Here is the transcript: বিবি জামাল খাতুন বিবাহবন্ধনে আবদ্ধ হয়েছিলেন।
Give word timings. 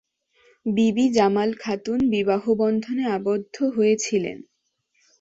বিবি 0.65 1.05
জামাল 1.13 1.49
খাতুন 1.55 1.99
বিবাহবন্ধনে 2.13 3.03
আবদ্ধ 3.17 3.55
হয়েছিলেন। 3.75 4.37